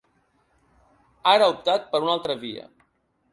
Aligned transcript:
Ara 1.33 1.49
ha 1.49 1.53
optat 1.57 1.85
per 1.93 2.03
una 2.07 2.15
altra 2.17 2.39
via. 2.47 2.67